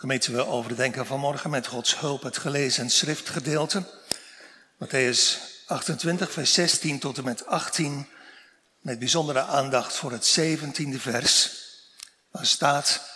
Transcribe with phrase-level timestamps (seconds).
[0.00, 3.84] Gemeente, we overdenken vanmorgen met Gods hulp het gelezen schriftgedeelte.
[4.84, 8.08] Matthäus 28, vers 16 tot en met 18.
[8.80, 11.50] Met bijzondere aandacht voor het 17e vers.
[12.30, 13.10] Waar staat.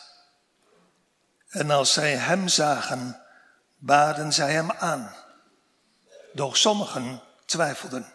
[1.49, 3.23] En als zij hem zagen,
[3.77, 5.15] baden zij hem aan.
[6.33, 8.13] Doch sommigen twijfelden.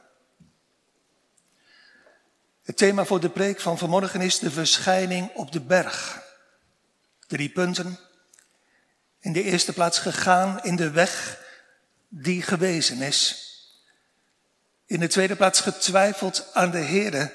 [2.63, 6.21] Het thema voor de preek van vanmorgen is de verschijning op de berg.
[7.27, 8.06] Drie punten.
[9.28, 11.44] In de eerste plaats gegaan in de weg
[12.08, 13.45] die gewezen is.
[14.85, 17.34] In de tweede plaats getwijfeld aan de Heere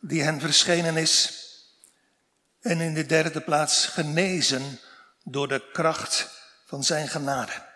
[0.00, 1.32] die hen verschenen is.
[2.60, 4.80] En in de derde plaats genezen
[5.24, 6.28] door de kracht
[6.66, 7.66] van zijn genade.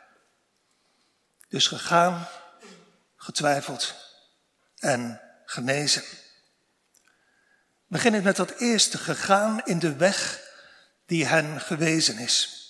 [1.49, 2.29] Dus gegaan,
[3.17, 3.95] getwijfeld
[4.79, 6.03] en genezen.
[7.87, 10.41] Beginnen met dat eerste, gegaan in de weg
[11.07, 12.62] die hen gewezen is.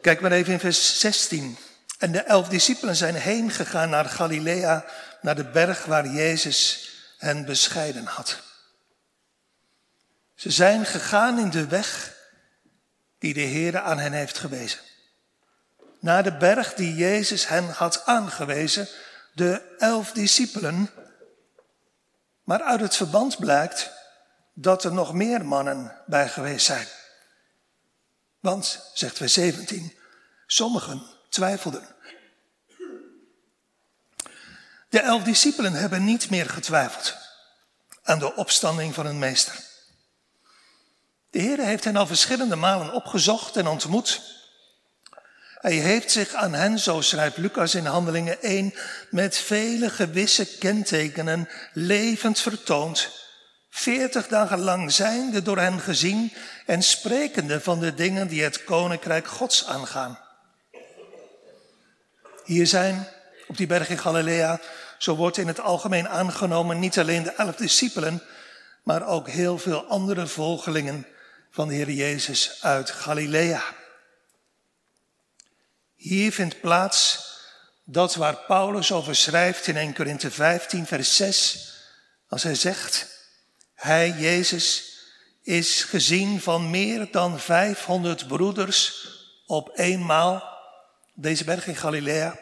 [0.00, 1.56] Kijk maar even in vers 16.
[1.98, 4.84] En de elf discipelen zijn heen gegaan naar Galilea,
[5.20, 8.42] naar de berg waar Jezus hen bescheiden had.
[10.34, 12.16] Ze zijn gegaan in de weg
[13.18, 14.80] die de Heer aan hen heeft gewezen.
[16.00, 18.88] Naar de berg die Jezus hen had aangewezen,
[19.34, 20.90] de elf discipelen.
[22.44, 23.90] Maar uit het verband blijkt
[24.54, 26.86] dat er nog meer mannen bij geweest zijn.
[28.40, 29.96] Want, zegt vers 17,
[30.46, 31.88] sommigen twijfelden.
[34.88, 37.16] De elf discipelen hebben niet meer getwijfeld
[38.02, 39.54] aan de opstanding van hun meester.
[41.30, 44.20] De Heer heeft hen al verschillende malen opgezocht en ontmoet.
[45.54, 48.74] Hij heeft zich aan hen, zo schrijft Lucas in Handelingen 1,
[49.10, 53.08] met vele gewisse kentekenen levend vertoond
[53.70, 56.32] Veertig dagen lang zijnde door hen gezien
[56.66, 60.18] en sprekende van de dingen die het koninkrijk Gods aangaan.
[62.44, 63.08] Hier zijn,
[63.46, 64.60] op die berg in Galilea,
[64.98, 68.22] zo wordt in het algemeen aangenomen niet alleen de elf discipelen,
[68.82, 71.06] maar ook heel veel andere volgelingen
[71.50, 73.62] van de Heer Jezus uit Galilea.
[75.94, 77.28] Hier vindt plaats
[77.84, 81.72] dat waar Paulus over schrijft in 1 Korinthe 15, vers 6,
[82.28, 83.19] als hij zegt,
[83.80, 84.98] hij, Jezus,
[85.42, 89.08] is gezien van meer dan 500 broeders
[89.46, 90.58] op eenmaal,
[91.14, 92.38] deze berg in Galilea,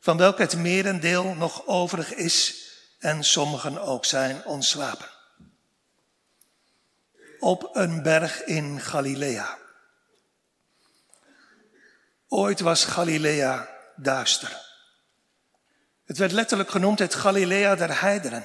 [0.00, 2.64] van welke het merendeel nog overig is
[2.98, 5.08] en sommigen ook zijn ontslapen.
[7.38, 9.58] Op een berg in Galilea.
[12.28, 14.64] Ooit was Galilea duister.
[16.04, 18.44] Het werd letterlijk genoemd het Galilea der heidenen.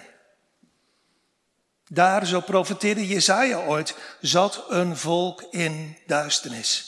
[1.93, 6.85] Daar, zo profeteerde Jezaja ooit, zat een volk in duisternis.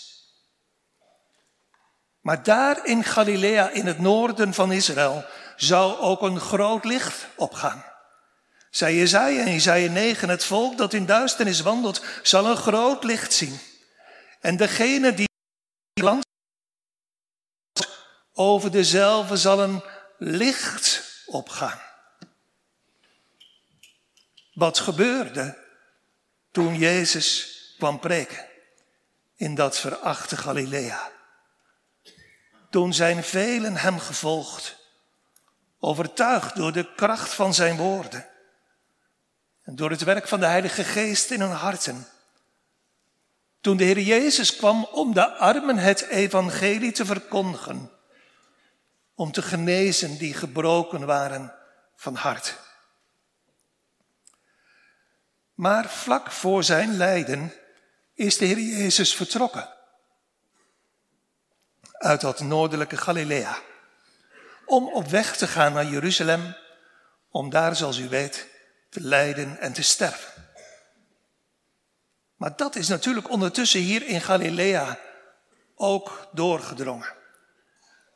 [2.21, 5.25] Maar daar in Galilea, in het noorden van Israël,
[5.55, 7.85] zou ook een groot licht opgaan.
[8.69, 13.33] Zei Jezaja in Jezaja 9, het volk dat in duisternis wandelt, zal een groot licht
[13.33, 13.59] zien.
[14.39, 15.29] En degene die
[16.01, 16.25] land
[18.33, 19.83] over dezelfde zal een
[20.17, 21.91] licht opgaan.
[24.53, 25.57] Wat gebeurde
[26.51, 28.45] toen Jezus kwam preken
[29.35, 31.11] in dat verachte Galilea?
[32.69, 34.75] Toen zijn velen hem gevolgd,
[35.79, 38.27] overtuigd door de kracht van zijn woorden
[39.63, 42.07] en door het werk van de Heilige Geest in hun harten.
[43.61, 47.91] Toen de Heer Jezus kwam om de armen het evangelie te verkondigen,
[49.15, 51.53] om te genezen die gebroken waren
[51.95, 52.59] van hart.
[55.63, 57.53] Maar vlak voor zijn lijden
[58.13, 59.69] is de Heer Jezus vertrokken
[61.91, 63.57] uit dat noordelijke Galilea.
[64.65, 66.55] Om op weg te gaan naar Jeruzalem,
[67.29, 68.47] om daar, zoals u weet,
[68.89, 70.33] te lijden en te sterven.
[72.35, 74.99] Maar dat is natuurlijk ondertussen hier in Galilea
[75.75, 77.13] ook doorgedrongen.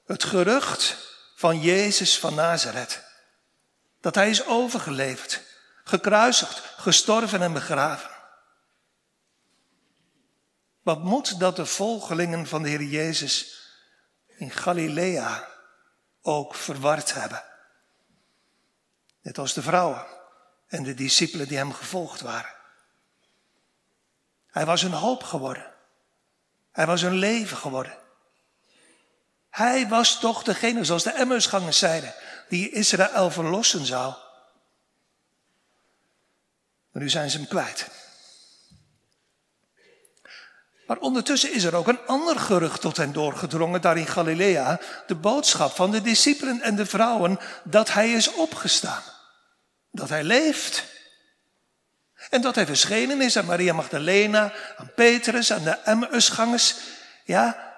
[0.05, 0.97] Het gerucht
[1.35, 3.03] van Jezus van Nazareth.
[4.01, 5.36] Dat hij is overgeleverd,
[5.87, 8.09] gekruisigd, gestorven en begraven.
[10.81, 13.61] Wat moet dat de volgelingen van de Heer Jezus
[14.27, 15.47] in Galilea
[16.21, 17.43] ook verward hebben?
[19.21, 20.05] Net als de vrouwen
[20.67, 22.55] en de discipelen die hem gevolgd waren.
[24.47, 25.73] Hij was een hoop geworden.
[26.71, 27.97] Hij was een leven geworden.
[29.49, 32.13] Hij was toch degene, zoals de Emmersgangers zeiden,
[32.49, 34.13] die Israël verlossen zou.
[36.97, 37.87] Nu zijn ze hem kwijt.
[40.87, 44.79] Maar ondertussen is er ook een ander gerucht tot hen doorgedrongen daar in Galilea.
[45.07, 49.03] De boodschap van de discipelen en de vrouwen dat hij is opgestaan.
[49.91, 50.83] Dat hij leeft.
[52.29, 56.75] En dat hij verschenen is aan Maria Magdalena, aan Petrus, aan de Emmausgangers.
[57.25, 57.73] Ja,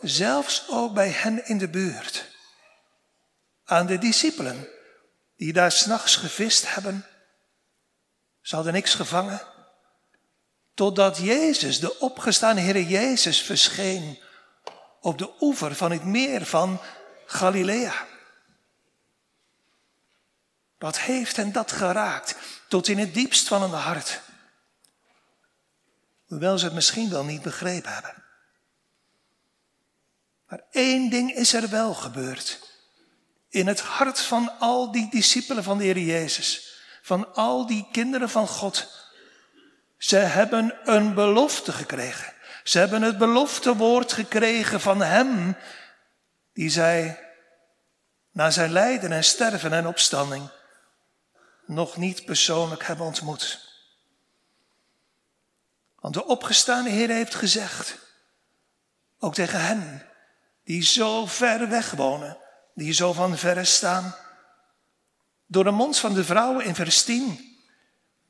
[0.00, 2.24] zelfs ook bij hen in de buurt.
[3.64, 4.68] Aan de discipelen
[5.36, 7.06] die daar s'nachts gevist hebben.
[8.44, 9.42] Ze hadden niks gevangen.
[10.74, 14.18] Totdat Jezus, de opgestaan Heer Jezus, verscheen
[15.00, 16.80] op de oever van het meer van
[17.26, 18.06] Galilea.
[20.78, 22.36] Wat heeft hen dat geraakt
[22.68, 24.20] tot in het diepst van hun hart?
[26.24, 28.24] Hoewel ze het misschien wel niet begrepen hebben.
[30.46, 32.60] Maar één ding is er wel gebeurd.
[33.48, 36.73] In het hart van al die discipelen van de Heer Jezus.
[37.04, 38.88] Van al die kinderen van God
[39.96, 42.32] ze hebben een belofte gekregen.
[42.62, 45.56] Ze hebben het beloftewoord gekregen van Hem,
[46.52, 47.20] die zij
[48.30, 50.50] na zijn lijden en sterven en opstanding
[51.66, 53.68] nog niet persoonlijk hebben ontmoet.
[56.00, 57.98] Want de opgestaande Heer heeft gezegd,
[59.18, 60.06] ook tegen hen
[60.64, 62.38] die zo ver weg wonen,
[62.74, 64.14] die zo van verre staan,
[65.46, 67.52] door de mond van de vrouwen in vers 10,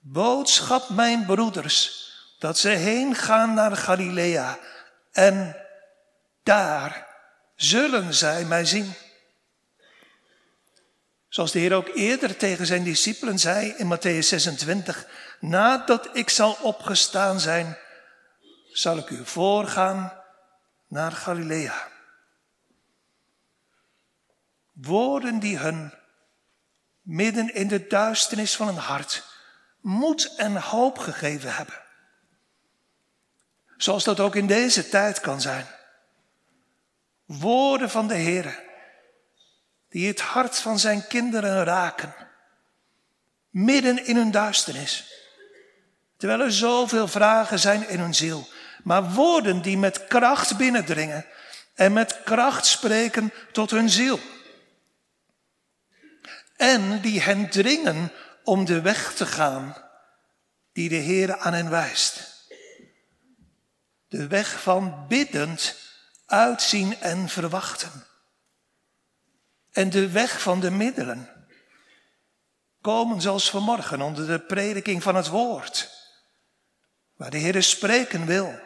[0.00, 2.08] Boodschap mijn broeders,
[2.38, 4.58] dat ze heen gaan naar Galilea
[5.12, 5.56] en
[6.43, 7.06] daar
[7.56, 8.93] zullen zij mij zien.
[11.28, 15.06] Zoals de Heer ook eerder tegen zijn discipelen zei in Matthäus 26,
[15.40, 17.78] nadat ik zal opgestaan zijn,
[18.72, 20.12] zal ik u voorgaan
[20.88, 21.88] naar Galilea.
[24.72, 25.93] Woorden die hun
[27.05, 29.25] midden in de duisternis van een hart
[29.81, 31.83] moed en hoop gegeven hebben.
[33.77, 35.67] Zoals dat ook in deze tijd kan zijn.
[37.25, 38.62] Woorden van de Heer,
[39.89, 42.15] die het hart van zijn kinderen raken,
[43.51, 45.12] midden in hun duisternis.
[46.17, 48.49] Terwijl er zoveel vragen zijn in hun ziel,
[48.85, 51.27] maar woorden die met kracht binnendringen
[51.75, 54.21] en met kracht spreken tot hun ziel.
[56.56, 58.12] En die hen dringen
[58.45, 59.77] om de weg te gaan
[60.73, 62.33] die de Heer aan hen wijst.
[64.09, 65.77] De weg van biddend
[66.27, 68.06] uitzien en verwachten.
[69.71, 71.29] En de weg van de middelen.
[72.81, 75.91] Komen zoals vanmorgen onder de prediking van het woord.
[77.17, 78.61] Waar de Heer spreken wil.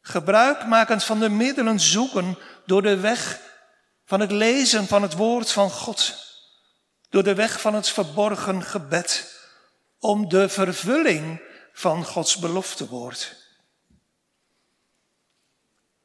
[0.00, 3.40] Gebruikmakend van de middelen zoeken door de weg
[4.12, 6.14] van het lezen van het woord van God
[7.08, 9.34] door de weg van het verborgen gebed
[9.98, 11.42] om de vervulling
[11.72, 13.36] van Gods beloftewoord.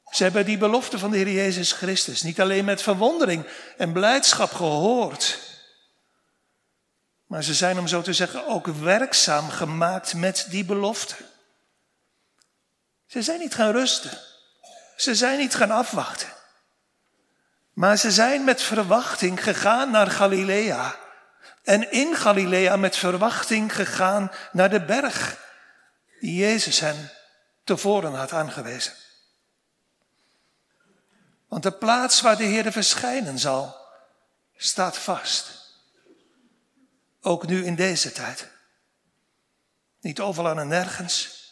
[0.10, 4.52] Ze hebben die belofte van de Heer Jezus Christus niet alleen met verwondering en blijdschap
[4.52, 5.40] gehoord,
[7.26, 11.16] maar ze zijn, om zo te zeggen, ook werkzaam gemaakt met die belofte.
[13.08, 14.18] Ze zijn niet gaan rusten.
[14.96, 16.36] Ze zijn niet gaan afwachten.
[17.78, 20.96] Maar ze zijn met verwachting gegaan naar Galilea.
[21.64, 25.40] En in Galilea met verwachting gegaan naar de berg
[26.20, 27.12] die Jezus hen
[27.64, 28.94] tevoren had aangewezen.
[31.48, 33.76] Want de plaats waar de Heer verschijnen zal,
[34.56, 35.74] staat vast.
[37.22, 38.48] Ook nu in deze tijd.
[40.00, 41.44] Niet overal en nergens,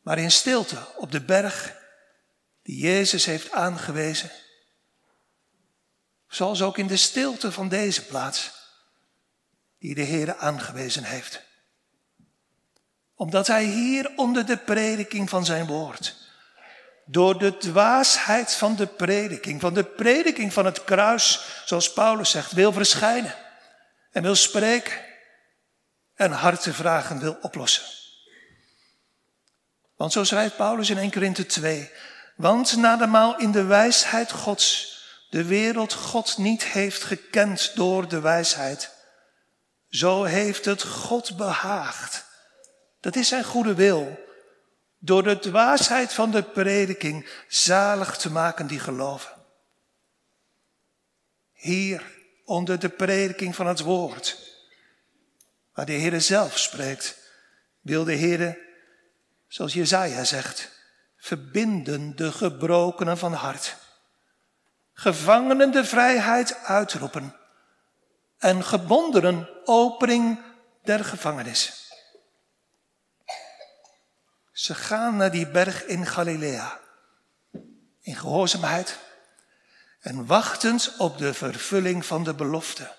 [0.00, 1.84] maar in stilte op de berg
[2.66, 4.30] die Jezus heeft aangewezen.
[6.28, 8.50] Zoals ook in de stilte van deze plaats,
[9.78, 11.42] die de Heer aangewezen heeft.
[13.14, 16.16] Omdat Hij hier onder de prediking van zijn woord,
[17.04, 22.52] door de dwaasheid van de prediking, van de prediking van het kruis, zoals Paulus zegt,
[22.52, 23.34] wil verschijnen
[24.10, 25.00] en wil spreken
[26.14, 27.84] en hartenvragen wil oplossen.
[29.96, 31.90] Want zo schrijft Paulus in 1 Korinthe 2,
[32.36, 34.94] want nademaal in de wijsheid Gods
[35.30, 38.90] de wereld God niet heeft gekend door de wijsheid,
[39.88, 42.24] zo heeft het God behaagd.
[43.00, 44.24] Dat is zijn goede wil.
[44.98, 49.32] Door de dwaasheid van de prediking zalig te maken die geloven.
[51.52, 52.02] Hier
[52.44, 54.38] onder de prediking van het woord,
[55.74, 57.16] waar de Heer zelf spreekt,
[57.80, 58.58] wil de Heer,
[59.48, 60.75] zoals Jezaja zegt,
[61.26, 63.76] verbinden de gebrokenen van hart.
[64.92, 67.36] Gevangenen de vrijheid uitroepen
[68.38, 70.40] en gebondenen opening
[70.82, 71.90] der gevangenis.
[74.52, 76.80] Ze gaan naar die berg in Galilea.
[78.00, 78.98] In gehoorzaamheid
[80.00, 82.94] en wachtend op de vervulling van de belofte.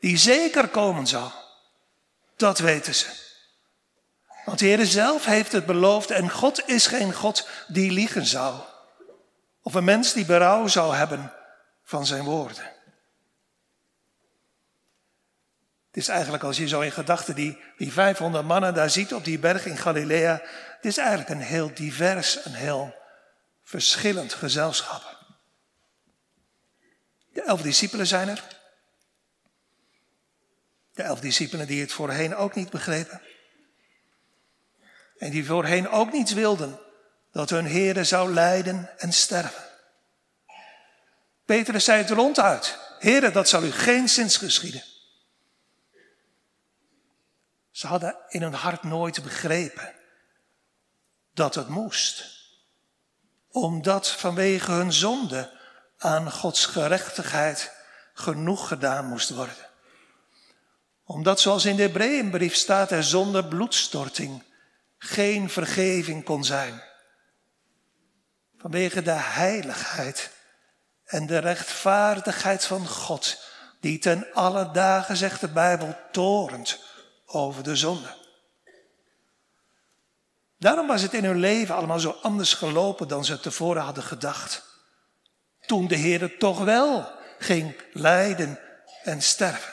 [0.00, 1.32] Die zeker komen zal.
[2.36, 3.27] Dat weten ze.
[4.48, 8.60] Want de Heer zelf heeft het beloofd en God is geen God die liegen zou.
[9.62, 11.32] Of een mens die berouw zou hebben
[11.82, 12.64] van zijn woorden.
[15.86, 19.24] Het is eigenlijk als je zo in gedachten die, die 500 mannen daar ziet op
[19.24, 20.32] die berg in Galilea.
[20.76, 22.94] Het is eigenlijk een heel divers, een heel
[23.62, 25.16] verschillend gezelschap.
[27.32, 28.44] De elf discipelen zijn er.
[30.92, 33.22] De elf discipelen die het voorheen ook niet begrepen.
[35.18, 36.78] En die voorheen ook niets wilden
[37.32, 39.64] dat hun Heere zou lijden en sterven.
[41.44, 42.78] Petrus zei het ronduit.
[42.98, 44.82] Heere, dat zal u geen zins geschieden.
[47.70, 49.94] Ze hadden in hun hart nooit begrepen
[51.34, 52.36] dat het moest.
[53.50, 55.50] Omdat vanwege hun zonde
[55.98, 57.72] aan Gods gerechtigheid
[58.14, 59.68] genoeg gedaan moest worden.
[61.04, 64.42] Omdat zoals in de Hebreeënbrief staat er zonder bloedstorting
[64.98, 66.82] geen vergeving kon zijn.
[68.56, 70.30] Vanwege de heiligheid
[71.04, 73.44] en de rechtvaardigheid van God,
[73.80, 76.80] die ten alle dagen, zegt de Bijbel, torent
[77.26, 78.16] over de zonde.
[80.58, 84.66] Daarom was het in hun leven allemaal zo anders gelopen dan ze tevoren hadden gedacht.
[85.66, 88.58] Toen de Heer toch wel ging lijden
[89.02, 89.72] en sterven.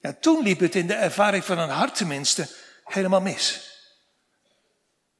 [0.00, 2.48] Ja, toen liep het in de ervaring van een hart tenminste
[2.84, 3.70] helemaal mis.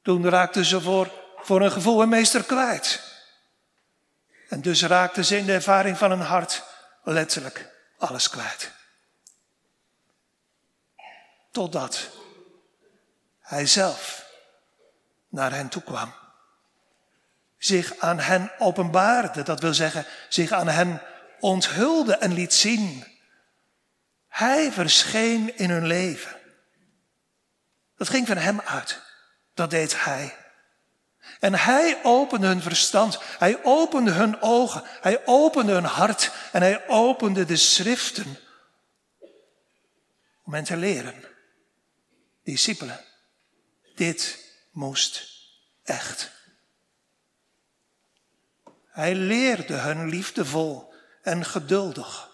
[0.01, 3.11] Toen raakten ze voor, voor een gevoel een meester kwijt.
[4.49, 6.63] En dus raakten ze in de ervaring van een hart
[7.03, 8.71] letterlijk alles kwijt.
[11.51, 12.09] Totdat
[13.39, 14.25] hij zelf
[15.29, 16.13] naar hen toe kwam.
[17.57, 21.01] Zich aan hen openbaarde, dat wil zeggen, zich aan hen
[21.39, 23.17] onthulde en liet zien.
[24.27, 26.42] Hij verscheen in hun leven.
[27.97, 29.01] Dat ging van hem uit.
[29.53, 30.35] Dat deed hij.
[31.39, 36.87] En hij opende hun verstand, hij opende hun ogen, hij opende hun hart en hij
[36.87, 38.37] opende de schriften
[40.43, 41.23] om hen te leren.
[42.43, 42.99] Discipelen,
[43.95, 44.39] dit
[44.71, 45.27] moest
[45.83, 46.31] echt.
[48.87, 52.31] Hij leerde hun liefdevol en geduldig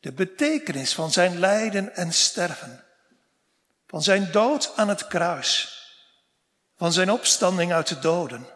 [0.00, 2.84] de betekenis van zijn lijden en sterven,
[3.88, 5.76] van zijn dood aan het kruis
[6.76, 8.46] van zijn opstanding uit de doden.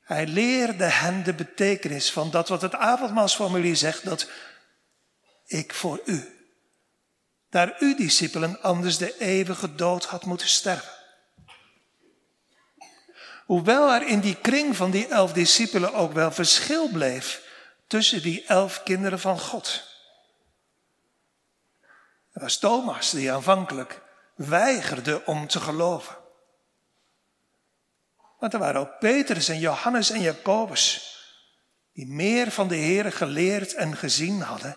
[0.00, 4.28] Hij leerde hen de betekenis van dat wat het avondmaalsformulier zegt, dat
[5.46, 6.48] ik voor u,
[7.50, 10.90] daar u discipelen anders de eeuwige dood had moeten sterven.
[13.44, 17.42] Hoewel er in die kring van die elf discipelen ook wel verschil bleef
[17.86, 19.91] tussen die elf kinderen van God.
[22.32, 24.02] Er was Thomas die aanvankelijk
[24.34, 26.16] weigerde om te geloven.
[28.38, 31.16] Want er waren ook Petrus en Johannes en Jacobus,
[31.92, 34.76] die meer van de Heer geleerd en gezien hadden.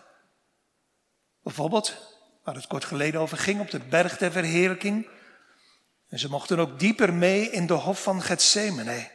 [1.44, 1.96] Bijvoorbeeld,
[2.44, 5.10] waar het kort geleden over ging, op de berg der verheerlijking.
[6.10, 9.12] En ze mochten ook dieper mee in de hof van Gethsemane.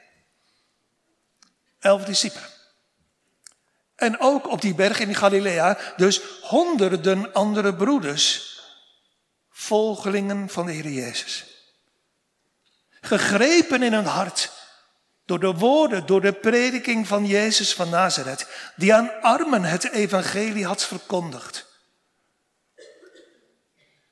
[1.79, 2.60] Elf discipelen.
[4.01, 8.59] En ook op die berg in Galilea, dus honderden andere broeders,
[9.51, 11.51] volgelingen van de Heer Jezus
[13.01, 14.53] gegrepen in hun hart
[15.25, 20.67] door de woorden, door de prediking van Jezus van Nazareth, die aan armen het evangelie
[20.67, 21.69] had verkondigd.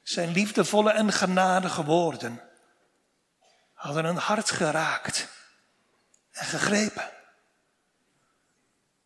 [0.02, 2.42] Zijn liefdevolle en genadige woorden
[3.72, 5.28] hadden hun hart geraakt
[6.30, 7.10] en gegrepen.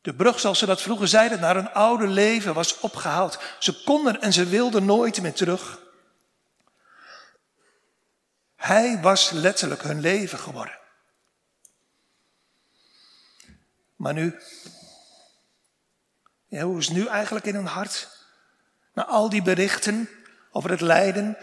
[0.02, 3.38] De brug, zoals ze dat vroeger zeiden, naar een oude leven was opgehaald.
[3.58, 5.80] Ze konden en ze wilden nooit meer terug.
[8.56, 10.78] Hij was letterlijk hun leven geworden.
[13.96, 14.40] Maar nu,
[16.46, 18.08] ja, hoe is het nu eigenlijk in hun hart?
[18.94, 20.08] Na al die berichten
[20.50, 21.36] over het lijden,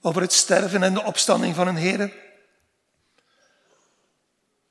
[0.00, 2.12] over het sterven en de opstanding van een Heer.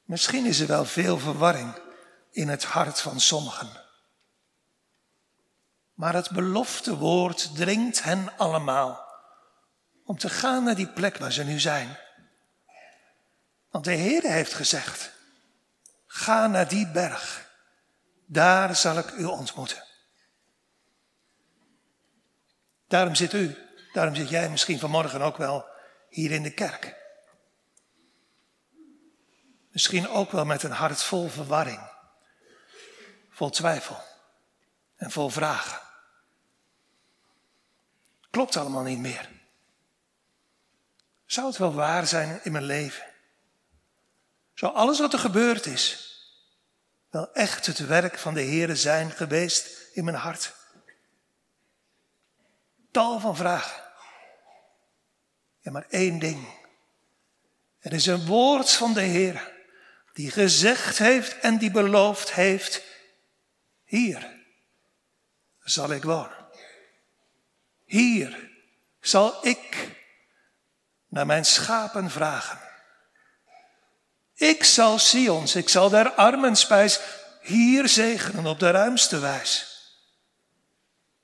[0.03, 1.89] Misschien is er wel veel verwarring
[2.31, 3.69] in het hart van sommigen.
[5.93, 9.09] Maar het belofte woord dringt hen allemaal
[10.05, 11.97] om te gaan naar die plek waar ze nu zijn.
[13.69, 15.11] Want de Heer heeft gezegd,
[16.07, 17.49] ga naar die berg,
[18.25, 19.83] daar zal ik u ontmoeten.
[22.87, 25.65] Daarom zit u Daarom zit jij misschien vanmorgen ook wel
[26.09, 26.99] hier in de kerk.
[29.71, 31.90] Misschien ook wel met een hart vol verwarring,
[33.41, 34.03] vol twijfel
[34.95, 35.81] en vol vragen.
[38.31, 39.29] Klopt allemaal niet meer.
[41.25, 43.05] Zou het wel waar zijn in mijn leven?
[44.53, 46.15] Zou alles wat er gebeurd is
[47.09, 50.53] wel echt het werk van de Heere zijn geweest in mijn hart?
[52.91, 53.83] Tal van vragen.
[55.59, 56.47] Ja, maar één ding.
[57.79, 59.53] Er is een woord van de Heer
[60.13, 62.89] die gezegd heeft en die beloofd heeft,
[63.91, 64.29] hier
[65.63, 66.47] zal ik wonen.
[67.85, 68.49] Hier
[68.99, 69.89] zal ik
[71.07, 72.59] naar mijn schapen vragen.
[74.33, 76.99] Ik zal Sions, ik zal der armen spijs
[77.41, 79.67] hier zegenen op de ruimste wijs.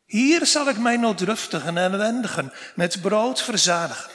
[0.06, 4.12] Hier zal ik mijn nooddruftigen en ellendigen met brood verzadigen.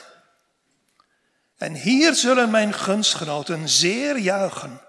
[1.57, 4.81] En hier zullen mijn gunstgenoten zeer juichen,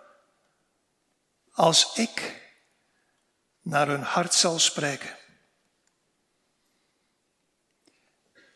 [1.52, 2.43] als ik
[3.64, 5.18] naar hun hart zal spreken.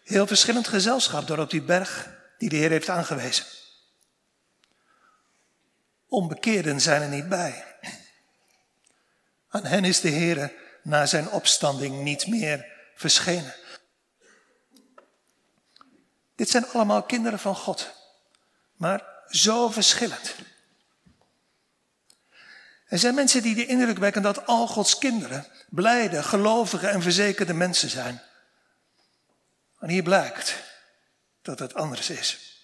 [0.03, 3.45] Heel verschillend gezelschap door op die berg die de Heer heeft aangewezen.
[6.07, 7.65] Onbekeerden zijn er niet bij.
[9.49, 13.55] Aan hen is de Heer na zijn opstanding niet meer verschenen.
[16.35, 17.93] Dit zijn allemaal kinderen van God,
[18.75, 20.35] maar zo verschillend.
[22.87, 27.53] Er zijn mensen die de indruk wekken dat al Gods kinderen blijde, gelovige en verzekerde
[27.53, 28.21] mensen zijn.
[29.79, 30.63] Maar hier blijkt
[31.41, 32.55] dat het anders is.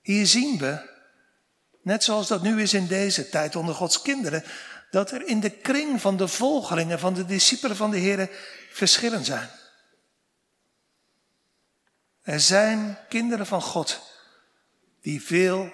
[0.00, 0.90] Hier zien we,
[1.82, 4.44] net zoals dat nu is in deze tijd onder Gods kinderen,
[4.90, 8.30] dat er in de kring van de volgelingen, van de discipelen van de Heer,
[8.70, 9.50] verschillen zijn.
[12.22, 14.00] Er zijn kinderen van God
[15.00, 15.70] die veel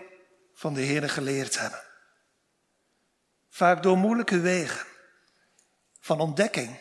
[0.55, 1.90] van de Heer geleerd hebben.
[3.51, 4.87] Vaak door moeilijke wegen.
[6.01, 6.79] Van ontdekking,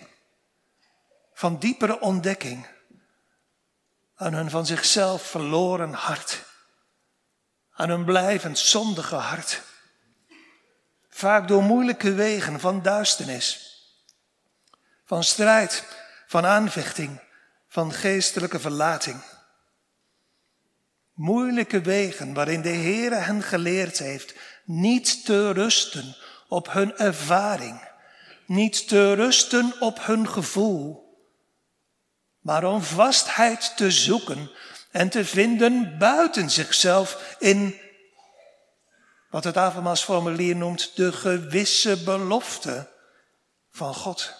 [1.33, 2.67] van diepere ontdekking.
[4.15, 6.45] Aan hun van zichzelf verloren hart,
[7.71, 9.61] aan hun blijvend zondige hart.
[11.09, 13.77] Vaak door moeilijke wegen van duisternis,
[15.05, 15.85] van strijd,
[16.27, 17.21] van aanvechting,
[17.67, 19.21] van geestelijke verlating.
[21.13, 26.15] Moeilijke wegen waarin de Heere hen geleerd heeft niet te rusten
[26.49, 27.87] op hun ervaring,
[28.45, 31.07] niet te rusten op hun gevoel,
[32.39, 34.51] maar om vastheid te zoeken
[34.91, 37.79] en te vinden buiten zichzelf in
[39.29, 42.89] wat het avondmaalsformulier noemt de gewisse belofte
[43.71, 44.33] van God.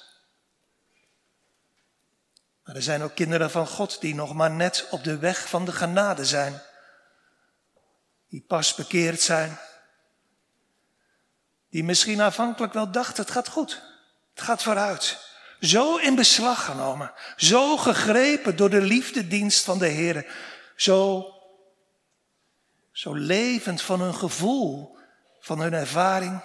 [2.63, 5.65] Maar er zijn ook kinderen van God die nog maar net op de weg van
[5.65, 6.61] de genade zijn.
[8.29, 9.59] Die pas bekeerd zijn.
[11.69, 13.81] Die misschien aanvankelijk wel dachten, het gaat goed.
[14.33, 15.27] Het gaat vooruit.
[15.59, 17.13] Zo in beslag genomen.
[17.35, 20.33] Zo gegrepen door de liefdedienst van de Heer.
[20.75, 21.25] Zo,
[22.91, 24.97] zo levend van hun gevoel,
[25.39, 26.43] van hun ervaring.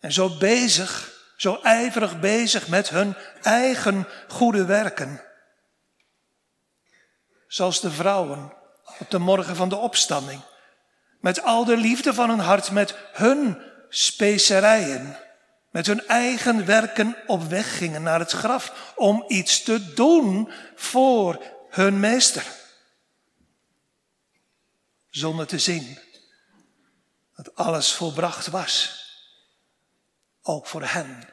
[0.00, 5.22] En zo bezig, zo ijverig bezig met hun eigen goede werken.
[7.46, 8.52] Zoals de vrouwen
[8.98, 10.42] op de morgen van de opstanding.
[11.20, 15.16] Met al de liefde van hun hart, met hun specerijen
[15.70, 21.42] met hun eigen werken op weg gingen naar het graf om iets te doen voor
[21.70, 22.46] hun meester.
[25.10, 25.98] Zonder te zien
[27.36, 29.04] dat alles volbracht was,
[30.42, 31.28] ook voor hen,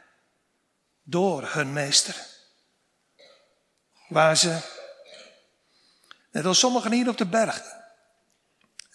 [1.04, 2.26] door hun meester.
[4.08, 4.60] Waar ze,
[6.32, 7.64] net als sommigen hier op de berg,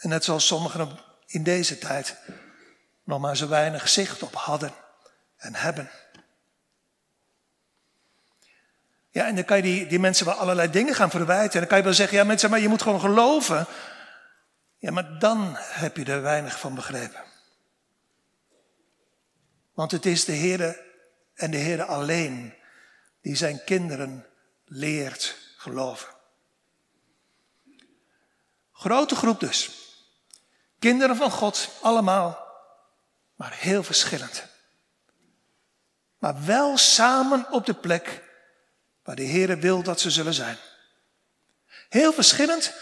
[0.00, 2.16] en net zoals sommigen in deze tijd,
[3.04, 4.72] nog maar zo weinig zicht op hadden
[5.36, 5.90] en hebben.
[9.10, 11.52] Ja, en dan kan je die, die mensen wel allerlei dingen gaan verwijten.
[11.52, 13.66] En dan kan je wel zeggen, ja mensen, maar je moet gewoon geloven.
[14.78, 17.22] Ja, maar dan heb je er weinig van begrepen.
[19.74, 20.80] Want het is de Heer
[21.34, 22.54] en de Heer alleen
[23.20, 24.26] die zijn kinderen
[24.64, 26.08] leert geloven.
[28.72, 29.89] Grote groep dus.
[30.81, 32.47] Kinderen van God, allemaal,
[33.35, 34.49] maar heel verschillend
[36.21, 38.23] maar wel samen op de plek
[39.03, 40.57] waar de Heere wil dat ze zullen zijn.
[41.88, 42.75] Heel verschillend,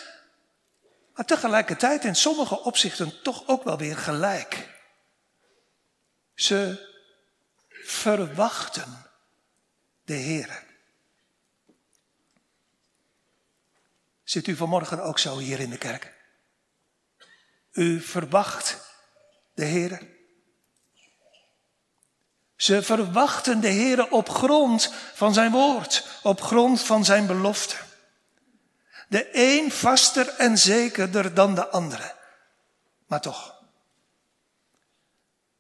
[1.15, 4.69] maar tegelijkertijd in sommige opzichten toch ook wel weer gelijk.
[6.35, 6.87] Ze
[7.69, 9.07] verwachten
[10.05, 10.63] de Heere.
[14.25, 16.15] Zit u vanmorgen ook zo hier in de kerk?
[17.79, 18.77] U verwacht
[19.55, 20.01] de Heer.
[22.57, 27.77] Ze verwachten de Heer op grond van zijn woord, op grond van zijn belofte.
[29.09, 32.15] De een vaster en zekerder dan de andere.
[33.07, 33.55] Maar toch.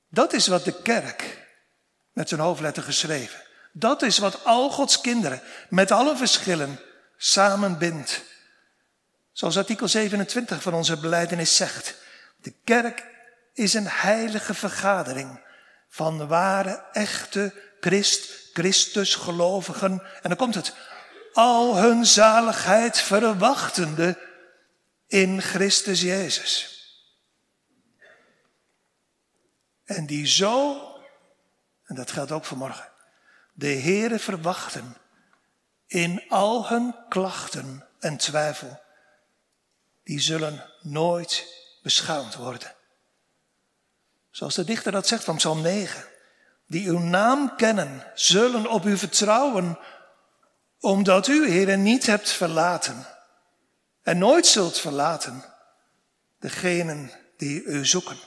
[0.08, 1.46] Dat is wat de kerk
[2.12, 3.42] met zijn hoofdletter geschreven.
[3.72, 6.80] Dat is wat al Gods kinderen met alle verschillen
[7.16, 8.22] samenbindt.
[9.32, 12.06] Zoals artikel 27 van onze beleidenis zegt.
[12.40, 13.06] De kerk
[13.52, 15.40] is een heilige vergadering
[15.88, 20.02] van ware, echte Christ, Christus gelovigen.
[20.22, 20.74] En dan komt het.
[21.32, 24.18] Al hun zaligheid verwachtende
[25.06, 26.76] in Christus Jezus.
[29.84, 30.80] En die zo,
[31.84, 32.88] en dat geldt ook vanmorgen,
[33.52, 34.96] de Heere verwachten
[35.86, 38.80] in al hun klachten en twijfel,
[40.02, 42.74] die zullen nooit beschaamd worden.
[44.30, 46.04] Zoals de dichter dat zegt van Psalm 9.
[46.66, 49.78] Die uw naam kennen, zullen op u vertrouwen,
[50.80, 53.06] omdat u, Heere, niet hebt verlaten
[54.02, 55.44] en nooit zult verlaten
[56.38, 58.18] degenen die u zoeken.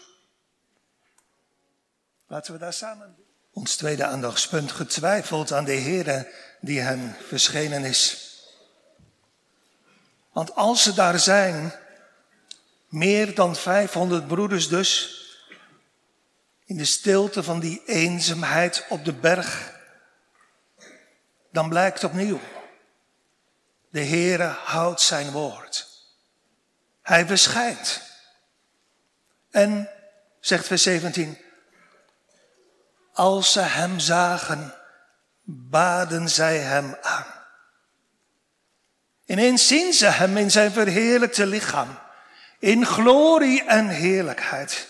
[2.28, 3.16] Laten we daar samen.
[3.54, 8.30] Ons tweede aandachtspunt getwijfeld aan de Heere die hen verschenen is.
[10.32, 11.74] Want als ze daar zijn,
[12.92, 15.20] meer dan 500 broeders dus,
[16.66, 19.80] in de stilte van die eenzaamheid op de berg,
[21.52, 22.40] dan blijkt opnieuw,
[23.90, 25.88] de Heere houdt zijn woord.
[27.02, 28.02] Hij verschijnt.
[29.50, 29.90] En,
[30.40, 31.38] zegt vers 17,
[33.14, 34.76] als ze hem zagen,
[35.44, 37.26] baden zij hem aan.
[39.26, 42.00] Ineens zien ze hem in zijn verheerlijkte lichaam,
[42.62, 44.88] in glorie en heerlijkheid.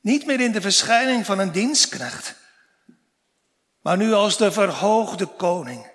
[0.00, 2.34] Niet meer in de verschijning van een dienstknecht,
[3.80, 5.90] maar nu als de verhoogde koning.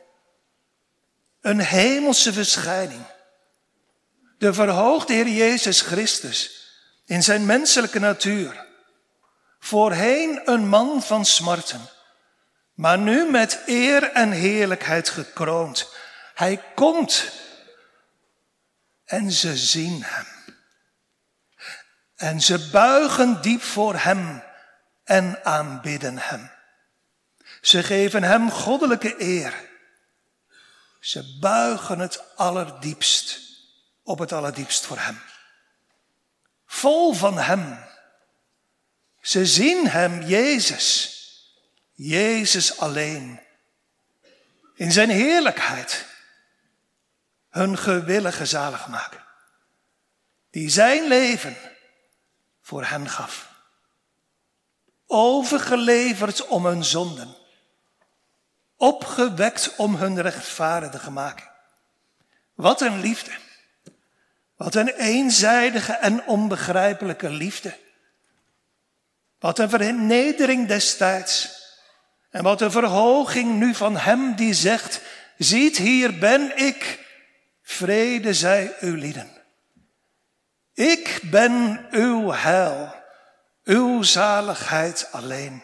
[1.41, 3.01] Een hemelse verschijning.
[4.37, 6.71] De verhoogde Heer Jezus Christus
[7.05, 8.65] in zijn menselijke natuur
[9.59, 11.89] Voorheen een man van smarten,
[12.73, 15.93] maar nu met eer en heerlijkheid gekroond.
[16.33, 17.31] Hij komt
[19.07, 20.25] en ze zien hem.
[22.15, 24.43] En ze buigen diep voor hem
[25.03, 26.51] en aanbidden hem.
[27.61, 29.69] Ze geven hem goddelijke eer.
[30.99, 33.39] Ze buigen het allerdiepst
[34.03, 35.21] op het allerdiepst voor hem.
[36.65, 37.85] Vol van hem
[39.27, 41.15] ze zien hem, Jezus,
[41.93, 43.39] Jezus alleen,
[44.75, 46.05] in zijn heerlijkheid,
[47.57, 49.23] hun gewillige zalig maken,
[50.49, 51.55] die zijn leven
[52.61, 53.55] voor hen gaf.
[55.07, 57.35] Overgeleverd om hun zonden,
[58.75, 61.49] opgewekt om hun rechtvaardige maken.
[62.55, 63.31] Wat een liefde.
[64.55, 67.77] Wat een eenzijdige en onbegrijpelijke liefde.
[69.39, 71.55] Wat een vernedering destijds.
[72.29, 75.01] En wat een verhoging nu van hem die zegt,
[75.37, 77.06] ziet hier ben ik,
[77.67, 79.31] vrede zij uw lieden.
[80.73, 83.03] Ik ben uw heil,
[83.63, 85.63] uw zaligheid alleen.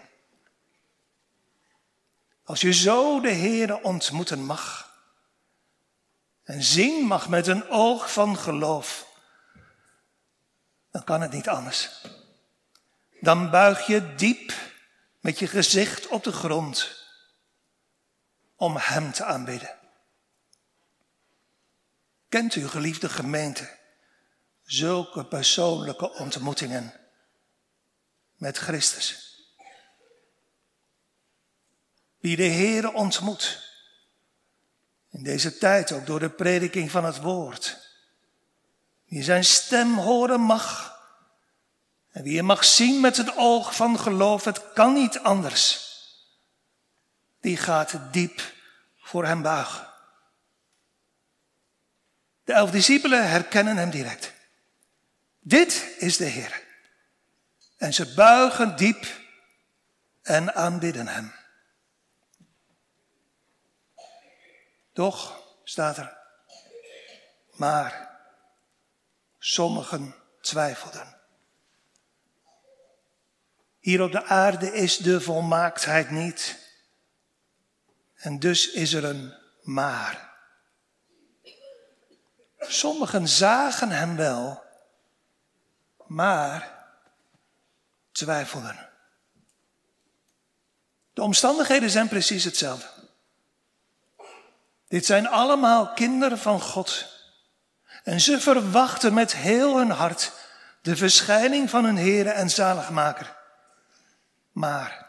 [2.43, 4.93] Als je zo de Heere ontmoeten mag
[6.43, 9.07] en zien mag met een oog van geloof,
[10.91, 12.01] dan kan het niet anders
[13.23, 14.53] dan buig je diep
[15.19, 17.05] met je gezicht op de grond
[18.55, 19.82] om Hem te aanbidden.
[22.33, 23.77] Kent u, geliefde gemeente,
[24.63, 26.93] zulke persoonlijke ontmoetingen
[28.35, 29.37] met Christus?
[32.19, 33.69] Wie de Heere ontmoet,
[35.09, 37.89] in deze tijd ook door de prediking van het woord,
[39.05, 40.97] wie zijn stem horen mag
[42.09, 45.91] en wie je mag zien met het oog van geloof, het kan niet anders.
[47.41, 48.41] Die gaat diep
[48.97, 49.92] voor hem buigen.
[52.43, 54.33] De elf discipelen herkennen hem direct.
[55.39, 56.63] Dit is de Heer.
[57.77, 59.05] En ze buigen diep
[60.21, 61.33] en aanbidden hem.
[64.93, 66.17] Doch, staat er,
[67.51, 68.09] maar
[69.39, 71.17] sommigen twijfelden.
[73.79, 76.57] Hier op de aarde is de volmaaktheid niet.
[78.15, 80.32] En dus is er een maar.
[82.67, 84.63] Sommigen zagen hem wel,
[86.05, 86.85] maar
[88.11, 88.89] twijfelden.
[91.13, 92.87] De omstandigheden zijn precies hetzelfde.
[94.87, 97.11] Dit zijn allemaal kinderen van God.
[98.03, 100.31] En ze verwachten met heel hun hart
[100.83, 103.37] de verschijning van hun Heere en Zaligmaker.
[104.51, 105.07] Maar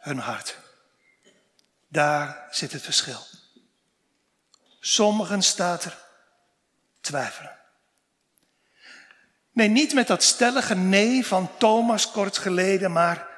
[0.00, 0.56] hun hart,
[1.88, 3.26] daar zit het verschil.
[4.84, 5.98] Sommigen staat er
[7.00, 7.58] twijfelen.
[9.52, 13.28] Nee, niet met dat stellige nee van Thomas kort geleden, maar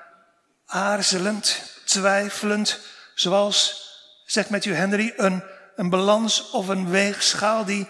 [0.67, 2.81] aarzelend, twijfelend,
[3.15, 3.89] zoals,
[4.27, 5.45] zegt met u Henry, een,
[5.77, 7.89] een balans of een weegschaal die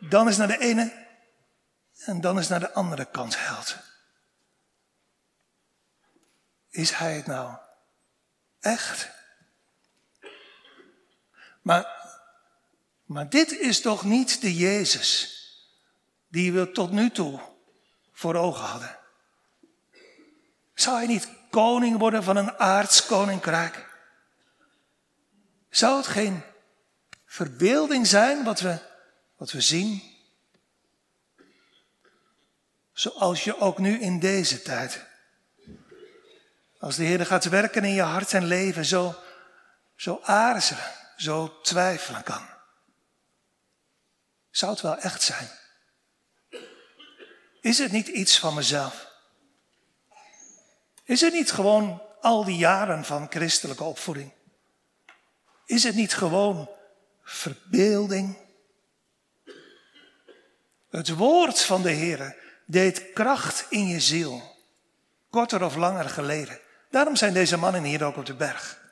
[0.00, 1.06] dan eens naar de ene
[2.04, 3.76] en dan eens naar de andere kant helt.
[6.70, 7.56] Is hij het nou
[8.60, 9.08] echt?
[11.62, 11.97] Maar,
[13.08, 15.36] maar dit is toch niet de Jezus
[16.28, 17.40] die we tot nu toe
[18.12, 18.98] voor ogen hadden?
[20.74, 23.86] Zou hij niet koning worden van een aards koninkrijk?
[25.70, 26.42] Zou het geen
[27.26, 28.78] verbeelding zijn wat we,
[29.36, 30.02] wat we zien?
[32.92, 35.06] Zoals je ook nu in deze tijd,
[36.78, 39.14] als de Heer gaat werken in je hart en leven, zo,
[39.96, 42.56] zo aarzelen, zo twijfelen kan.
[44.58, 45.50] Zou het wel echt zijn?
[47.60, 49.10] Is het niet iets van mezelf?
[51.04, 54.32] Is het niet gewoon al die jaren van christelijke opvoeding?
[55.66, 56.70] Is het niet gewoon
[57.22, 58.38] verbeelding?
[60.90, 64.56] Het woord van de Heer deed kracht in je ziel,
[65.30, 66.60] korter of langer geleden.
[66.90, 68.87] Daarom zijn deze mannen hier ook op de berg.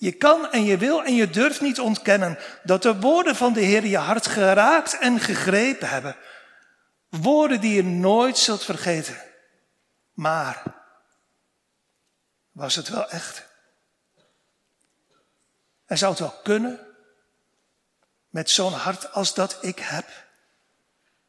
[0.00, 3.60] Je kan en je wil en je durft niet ontkennen dat de woorden van de
[3.60, 6.16] Heer je hart geraakt en gegrepen hebben.
[7.08, 9.16] Woorden die je nooit zult vergeten.
[10.12, 10.62] Maar
[12.52, 13.46] was het wel echt?
[15.86, 16.80] En zou het wel kunnen
[18.28, 20.08] met zo'n hart als dat ik heb?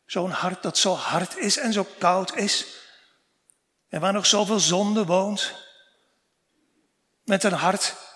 [0.06, 2.66] Zo'n hart dat zo hard is en zo koud is.
[3.90, 5.54] En waar nog zoveel zonde woont.
[7.24, 8.10] Met een hart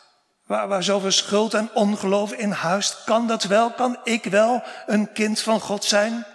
[0.45, 3.03] waar, waar zoveel schuld en ongeloof in huist.
[3.03, 3.71] Kan dat wel?
[3.71, 6.25] Kan ik wel een kind van God zijn?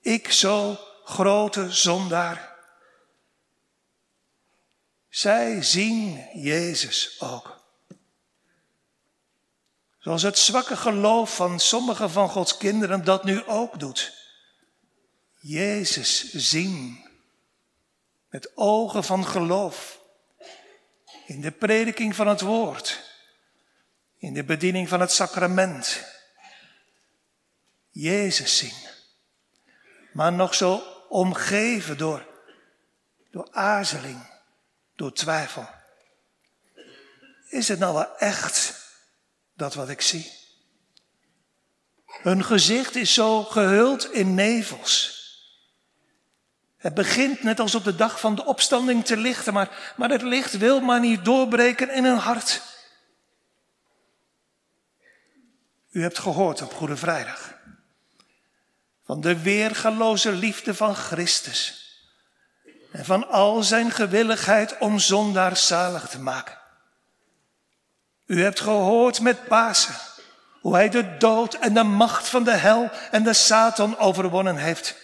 [0.00, 2.54] Ik zo grote zondaar.
[5.08, 7.64] Zij zien Jezus ook.
[9.98, 14.14] Zoals het zwakke geloof van sommige van Gods kinderen dat nu ook doet.
[15.38, 17.04] Jezus zien
[18.28, 20.00] met ogen van geloof
[21.26, 23.05] in de prediking van het woord,
[24.18, 26.04] in de bediening van het sacrament.
[27.90, 28.74] Jezus zien,
[30.12, 32.26] maar nog zo omgeven door,
[33.30, 34.34] door aarzeling
[34.96, 35.68] door twijfel.
[37.48, 38.74] Is het nou wel echt
[39.54, 40.32] dat wat ik zie?
[42.06, 45.14] Hun gezicht is zo gehuld in nevels.
[46.76, 50.22] Het begint net als op de dag van de opstanding te lichten, maar, maar het
[50.22, 52.62] licht wil maar niet doorbreken in hun hart.
[55.96, 57.54] U hebt gehoord op Goede Vrijdag
[59.04, 61.86] van de weergaloze liefde van Christus
[62.92, 66.58] en van al zijn gewilligheid om zondaars zalig te maken.
[68.26, 69.94] U hebt gehoord met Pasen
[70.60, 74.96] hoe hij de dood en de macht van de hel en de Satan overwonnen heeft.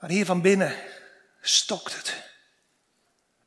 [0.00, 0.74] Maar hier van binnen
[1.40, 2.22] stokt het.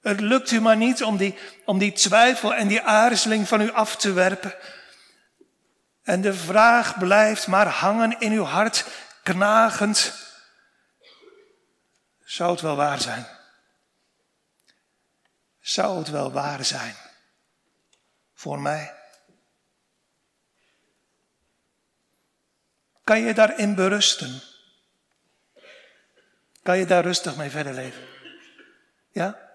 [0.02, 3.72] Het lukt u maar niet om die, om die twijfel en die aarzeling van u
[3.72, 4.56] af te werpen.
[6.08, 8.86] En de vraag blijft maar hangen in uw hart,
[9.24, 10.14] knagend.
[12.24, 13.28] Zou het wel waar zijn?
[15.60, 16.96] Zou het wel waar zijn
[18.34, 18.96] voor mij?
[23.04, 24.42] Kan je daarin berusten?
[26.64, 28.08] Kan je daar rustig mee verder leven?
[29.12, 29.50] Ja?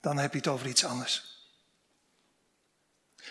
[0.00, 1.35] Dan heb je het over iets anders.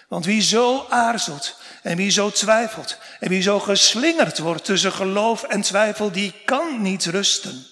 [0.08, 5.44] Want wie zo aarzelt en wie zo twijfelt en wie zo geslingerd wordt tussen geloof
[5.44, 7.66] en twijfel, die kan niet rusten.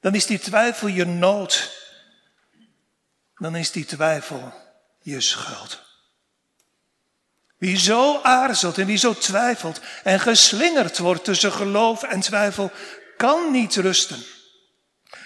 [0.00, 1.80] Dan is die twijfel je nood.
[3.36, 4.52] Dan is die twijfel
[5.00, 5.80] je schuld.
[7.58, 12.70] Wie zo aarzelt en wie zo twijfelt en geslingerd wordt tussen geloof en twijfel,
[13.16, 14.24] kan niet rusten.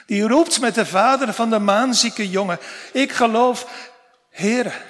[0.06, 2.58] Die roept met de vader van de maanzieke jongen,
[2.92, 3.66] ik geloof,
[4.30, 4.82] Heer,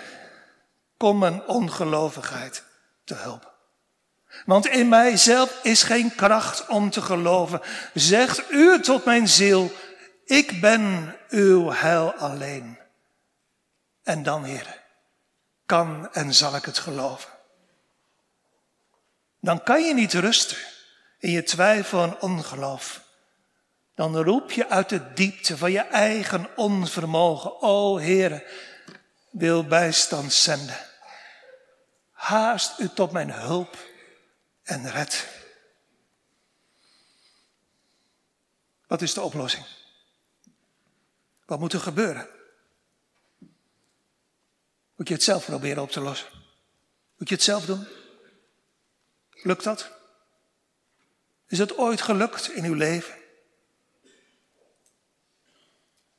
[0.96, 2.64] kom mijn ongelovigheid
[3.04, 3.54] te hulp.
[4.44, 7.60] Want in mijzelf is geen kracht om te geloven.
[7.94, 9.72] Zegt u tot mijn ziel,
[10.24, 12.78] ik ben uw heil alleen.
[14.02, 14.82] En dan, Heer,
[15.66, 17.30] kan en zal ik het geloven.
[19.40, 20.56] Dan kan je niet rusten
[21.18, 23.04] in je twijfel en ongeloof.
[23.94, 28.44] Dan roep je uit de diepte van je eigen onvermogen, o Heer,
[29.38, 30.86] wil bijstand zenden.
[32.10, 33.76] Haast u tot mijn hulp
[34.62, 35.28] en red.
[38.86, 39.66] Wat is de oplossing?
[41.44, 42.28] Wat moet er gebeuren?
[44.96, 46.28] Moet je het zelf proberen op te lossen?
[47.16, 47.86] Moet je het zelf doen?
[49.30, 49.90] Lukt dat?
[51.46, 53.14] Is het ooit gelukt in uw leven?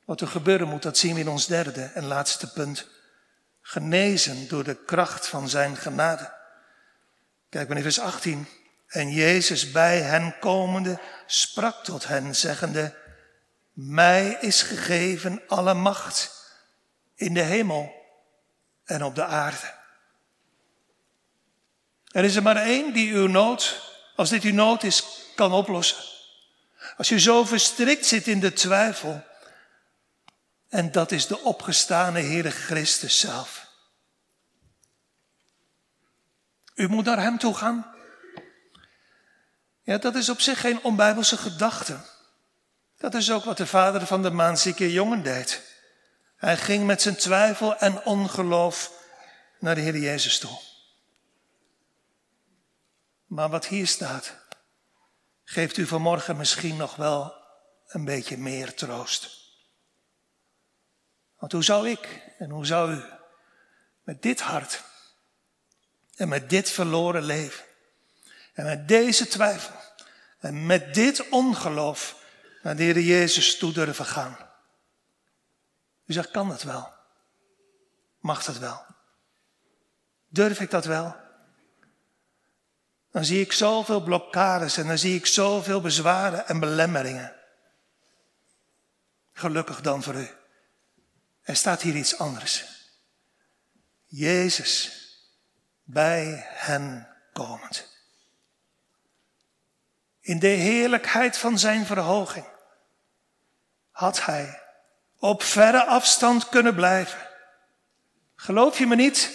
[0.06, 2.96] Wat er gebeuren moet, dat zien we in ons derde en laatste punt.
[3.70, 6.34] Genezen door de kracht van zijn genade.
[7.50, 8.48] Kijk maar in vers 18.
[8.88, 12.96] En Jezus bij hen komende sprak tot hen, zeggende,
[13.74, 16.32] Mij is gegeven alle macht
[17.16, 17.92] in de hemel
[18.84, 19.74] en op de aarde.
[22.12, 25.04] Er is er maar één die uw nood, als dit uw nood is,
[25.36, 26.04] kan oplossen.
[26.98, 29.24] Als je zo verstrikt zit in de twijfel,
[30.70, 33.68] en dat is de opgestane Heere Christus zelf.
[36.76, 37.96] U moet naar Hem toe gaan.
[39.82, 42.00] Ja, dat is op zich geen onbijbelse gedachte.
[42.98, 45.62] Dat is ook wat de vader van de maanzieke jongen deed.
[46.36, 48.92] Hij ging met zijn twijfel en ongeloof
[49.60, 50.60] naar de Heer Jezus toe.
[53.26, 54.36] Maar wat hier staat,
[55.44, 57.34] geeft u vanmorgen misschien nog wel
[57.88, 59.47] een beetje meer troost.
[61.38, 63.04] Want hoe zou ik en hoe zou u
[64.04, 64.84] met dit hart
[66.16, 67.66] en met dit verloren leven
[68.54, 69.76] en met deze twijfel
[70.40, 72.16] en met dit ongeloof
[72.62, 74.38] naar de Heer Jezus toe durven gaan?
[76.06, 76.94] U zegt, kan dat wel?
[78.20, 78.86] Mag dat wel?
[80.28, 81.16] Durf ik dat wel?
[83.12, 87.36] Dan zie ik zoveel blokkades en dan zie ik zoveel bezwaren en belemmeringen.
[89.34, 90.30] Gelukkig dan voor u.
[91.48, 92.66] Er staat hier iets anders.
[94.06, 94.92] Jezus
[95.84, 97.88] bij hen komend.
[100.20, 102.46] In de heerlijkheid van zijn verhoging
[103.92, 104.62] had hij
[105.20, 107.28] op verre afstand kunnen blijven.
[108.36, 109.32] Geloof je me niet?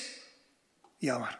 [0.99, 1.39] Jammer.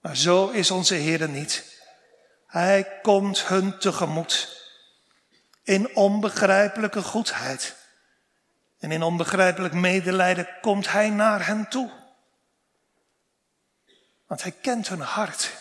[0.00, 1.82] Maar zo is onze Heer niet.
[2.46, 4.66] Hij komt hun tegemoet
[5.62, 7.80] in onbegrijpelijke goedheid.
[8.82, 11.90] En in onbegrijpelijk medelijden komt Hij naar hen toe.
[14.26, 15.52] Want Hij kent hun hart.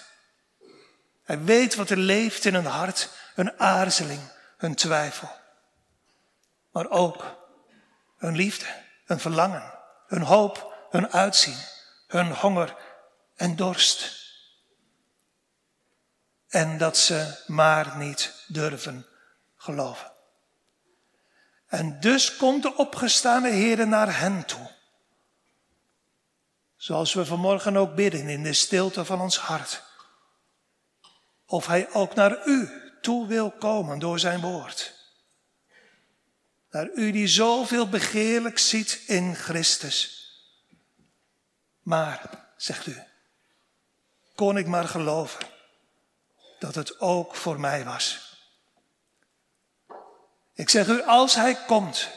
[1.23, 4.21] Hij weet wat er leeft in hun hart, hun aarzeling,
[4.57, 5.29] hun twijfel.
[6.71, 7.35] Maar ook
[8.17, 8.65] hun liefde,
[9.05, 9.73] hun verlangen,
[10.07, 11.57] hun hoop, hun uitzien,
[12.07, 12.75] hun honger
[13.35, 14.19] en dorst.
[16.47, 19.07] En dat ze maar niet durven
[19.57, 20.11] geloven.
[21.71, 24.71] En dus komt de opgestane Heer naar hen toe.
[26.75, 29.83] Zoals we vanmorgen ook bidden in de stilte van ons hart.
[31.45, 32.69] Of Hij ook naar u
[33.01, 34.93] toe wil komen door zijn woord.
[36.71, 40.29] Naar u die zoveel begeerlijk ziet in Christus.
[41.81, 43.01] Maar, zegt u,
[44.35, 45.45] kon ik maar geloven
[46.59, 48.30] dat het ook voor mij was.
[50.61, 52.09] Ik zeg u, als hij komt,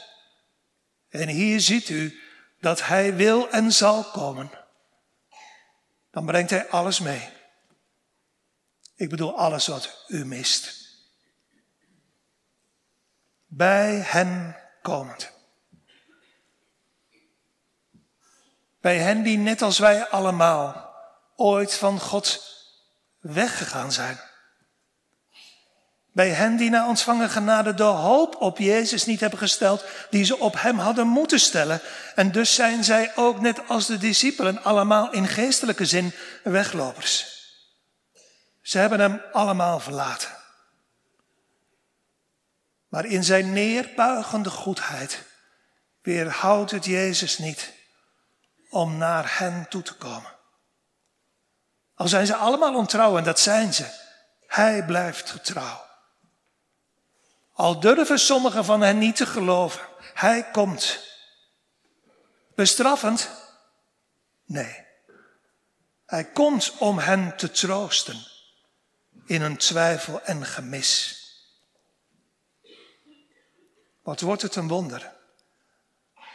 [1.09, 2.21] en hier ziet u
[2.61, 4.51] dat hij wil en zal komen,
[6.11, 7.29] dan brengt hij alles mee.
[8.95, 10.89] Ik bedoel alles wat u mist.
[13.47, 15.31] Bij hen komend.
[18.81, 20.95] Bij hen die net als wij allemaal
[21.37, 22.43] ooit van God
[23.19, 24.21] weggegaan zijn.
[26.15, 30.39] Bij hen die na ontvangen genade de hoop op Jezus niet hebben gesteld, die ze
[30.39, 31.81] op Hem hadden moeten stellen.
[32.15, 36.13] En dus zijn zij ook net als de discipelen allemaal in geestelijke zin
[36.43, 37.27] weglopers.
[38.63, 40.29] Ze hebben Hem allemaal verlaten.
[42.89, 45.23] Maar in zijn neerbuigende goedheid
[46.03, 47.73] weerhoudt het Jezus niet
[48.71, 50.33] om naar hen toe te komen.
[51.95, 53.87] Al zijn ze allemaal ontrouw, en dat zijn ze,
[54.47, 55.93] hij blijft getrouw.
[57.55, 59.81] Al durven sommigen van hen niet te geloven.
[60.15, 61.01] Hij komt.
[62.55, 63.31] Bestraffend?
[64.45, 64.85] Nee.
[66.07, 68.27] Hij komt om hen te troosten
[69.27, 71.23] in hun twijfel en gemis.
[74.03, 75.13] Wat wordt het een wonder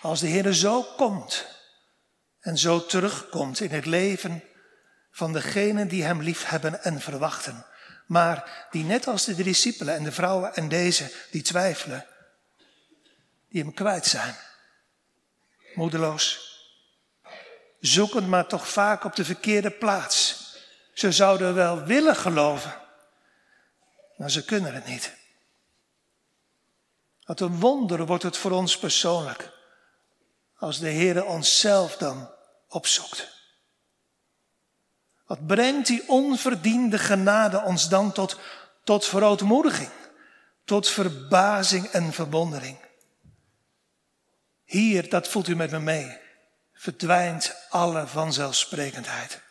[0.01, 1.45] als de Heer zo komt
[2.39, 4.43] en zo terugkomt in het leven
[5.11, 7.65] van degenen die Hem lief hebben en verwachten,
[8.09, 12.05] maar die net als de discipelen en de vrouwen en deze die twijfelen,
[13.49, 14.35] die Hem kwijt zijn,
[15.73, 16.39] moedeloos,
[17.79, 20.47] zoekend maar toch vaak op de verkeerde plaats.
[20.93, 22.81] Ze zouden wel willen geloven,
[24.15, 25.15] maar ze kunnen het niet.
[27.23, 29.51] Wat een wonder wordt het voor ons persoonlijk
[30.55, 32.31] als de Heer onszelf dan
[32.67, 33.38] opzoekt.
[35.29, 38.39] Wat brengt die onverdiende genade ons dan tot,
[38.83, 39.89] tot verootmoediging,
[40.63, 42.77] tot verbazing en verwondering?
[44.63, 46.17] Hier, dat voelt u met me mee,
[46.73, 49.41] verdwijnt alle vanzelfsprekendheid.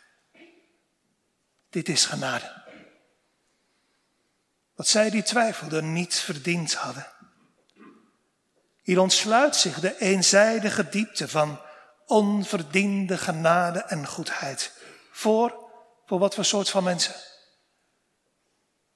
[1.69, 2.63] Dit is genade.
[4.75, 7.07] Wat zij die twijfelden niet verdiend hadden.
[8.81, 11.61] Hier ontsluit zich de eenzijdige diepte van
[12.05, 14.73] onverdiende genade en goedheid.
[15.11, 15.67] Voor,
[16.09, 17.15] voor wat voor soort van mensen?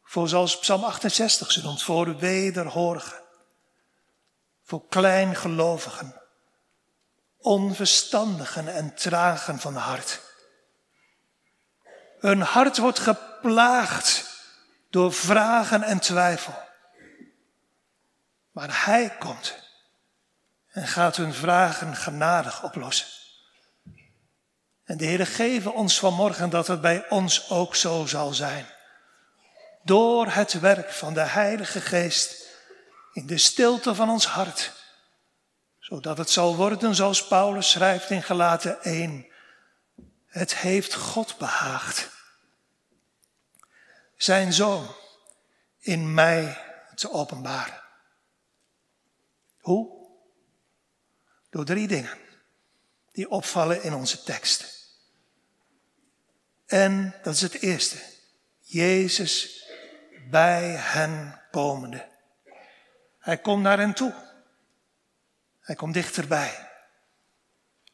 [0.03, 3.21] Voor zoals Psalm 68 ze noemt, voor wederhorigen.
[4.63, 6.21] Voor kleingelovigen.
[7.37, 10.21] Onverstandigen en tragen van hart.
[12.19, 14.25] Hun hart wordt geplaagd
[14.89, 16.55] door vragen en twijfel.
[18.51, 19.55] Maar Hij komt
[20.67, 23.22] en gaat hun vragen genadig oplossen.
[24.83, 28.65] En de Heer geven ons vanmorgen dat het bij ons ook zo zal zijn.
[29.83, 32.47] Door het werk van de Heilige Geest
[33.13, 34.71] in de stilte van ons hart.
[35.79, 39.27] Zodat het zal worden zoals Paulus schrijft in Galaten 1.
[40.25, 42.09] Het heeft God behaagd.
[44.15, 44.95] Zijn zoon
[45.79, 46.57] in mij
[46.95, 47.81] te openbaren.
[49.59, 50.07] Hoe?
[51.49, 52.17] Door drie dingen
[53.11, 54.72] die opvallen in onze tekst.
[56.73, 57.97] En dat is het eerste.
[58.59, 59.63] Jezus
[60.29, 62.05] bij hen komende.
[63.19, 64.13] Hij komt naar hen toe.
[65.59, 66.69] Hij komt dichterbij.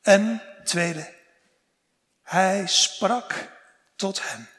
[0.02, 1.14] En tweede,
[2.24, 3.50] hij sprak
[3.96, 4.50] tot hen.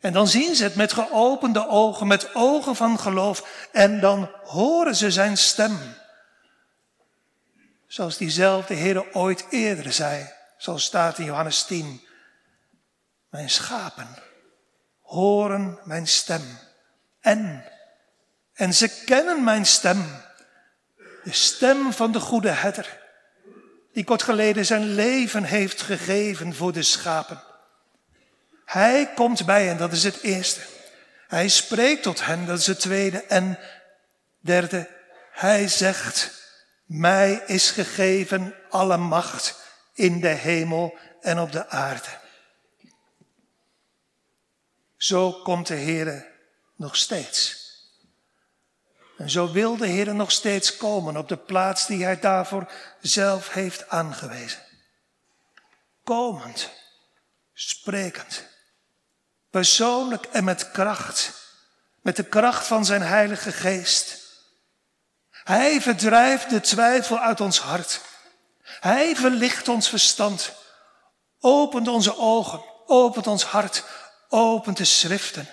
[0.00, 3.68] En dan zien ze het met geopende ogen, met ogen van geloof.
[3.72, 5.78] En dan horen ze zijn stem.
[7.86, 12.12] Zoals diezelfde Heer ooit eerder zei, zoals staat in Johannes 10.
[13.34, 14.08] Mijn schapen
[15.00, 16.58] horen mijn stem.
[17.20, 17.64] En,
[18.52, 20.22] en ze kennen mijn stem.
[21.24, 23.00] De stem van de goede herder,
[23.92, 27.42] die kort geleden zijn leven heeft gegeven voor de schapen.
[28.64, 30.60] Hij komt bij hen, dat is het eerste.
[31.28, 33.22] Hij spreekt tot hen, dat is het tweede.
[33.22, 33.58] En
[34.40, 34.88] derde,
[35.30, 36.30] hij zegt,
[36.84, 39.60] mij is gegeven alle macht
[39.94, 42.22] in de hemel en op de aarde.
[45.04, 46.26] Zo komt de Heer
[46.76, 47.62] nog steeds.
[49.18, 53.52] En zo wil de Heer nog steeds komen op de plaats die Hij daarvoor zelf
[53.52, 54.62] heeft aangewezen.
[56.04, 56.70] Komend,
[57.52, 58.44] sprekend,
[59.50, 61.32] persoonlijk en met kracht,
[62.00, 64.18] met de kracht van Zijn Heilige Geest.
[65.30, 68.00] Hij verdrijft de twijfel uit ons hart.
[68.62, 70.52] Hij verlicht ons verstand,
[71.40, 73.84] opent onze ogen, opent ons hart,
[74.34, 75.48] opent de schriften.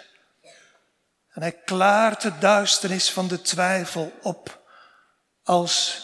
[1.30, 4.62] En hij klaart de duisternis van de twijfel op
[5.44, 6.02] als,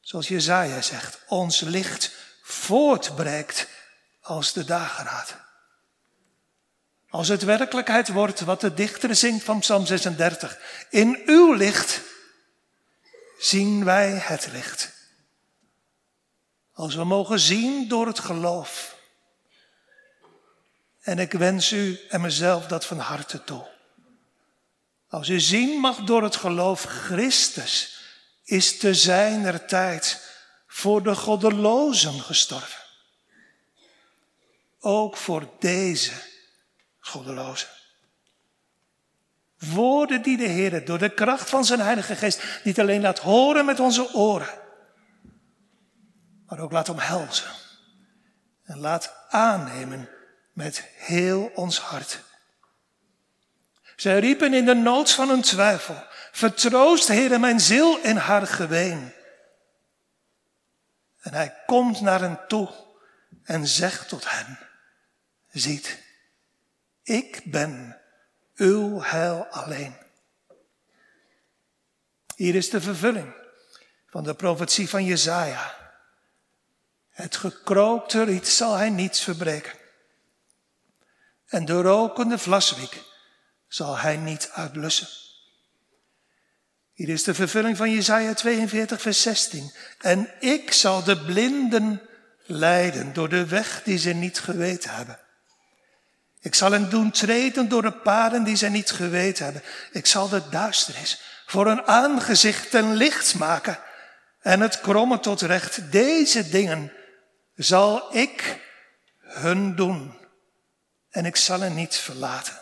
[0.00, 2.12] zoals Jezaja zegt, ons licht
[2.42, 3.68] voortbreekt
[4.20, 5.36] als de dageraad.
[7.08, 10.58] Als het werkelijkheid wordt wat de dichter zingt van Psalm 36.
[10.90, 12.00] In uw licht
[13.38, 14.92] zien wij het licht.
[16.72, 18.98] Als we mogen zien door het geloof.
[21.00, 23.66] En ik wens u en mezelf dat van harte toe.
[25.08, 28.00] Als u zien mag door het geloof, Christus
[28.44, 30.28] is te zijner tijd
[30.66, 32.80] voor de goddelozen gestorven.
[34.80, 36.12] Ook voor deze
[36.98, 37.68] goddelozen.
[39.58, 43.64] Woorden die de Heer door de kracht van zijn Heilige Geest niet alleen laat horen
[43.64, 44.58] met onze oren,
[46.46, 47.50] maar ook laat omhelzen
[48.64, 50.08] en laat aannemen
[50.60, 52.20] met heel ons hart.
[53.96, 59.12] Zij riepen in de nood van hun twijfel, vertroost Heer mijn ziel in haar geween.
[61.20, 62.68] En hij komt naar hen toe
[63.44, 64.58] en zegt tot hen,
[65.50, 66.02] ziet,
[67.02, 68.00] ik ben
[68.54, 69.96] uw heil alleen.
[72.36, 73.34] Hier is de vervulling
[74.06, 75.76] van de profetie van Jezaja.
[77.10, 79.79] Het gekrookte riet zal hij niets verbreken.
[81.50, 83.02] En de rokende vlaswiek
[83.68, 85.08] zal hij niet uitblussen.
[86.92, 89.72] Hier is de vervulling van Jesaja 42, vers 16.
[89.98, 92.00] En ik zal de blinden
[92.46, 95.18] leiden door de weg die ze niet geweten hebben.
[96.40, 99.62] Ik zal hen doen treden door de paden die ze niet geweten hebben.
[99.92, 103.78] Ik zal de duisternis voor hun aangezicht ten licht maken
[104.40, 105.92] en het kromme tot recht.
[105.92, 106.92] Deze dingen
[107.54, 108.60] zal ik
[109.18, 110.19] hun doen
[111.10, 112.60] en ik zal hen niet verlaten.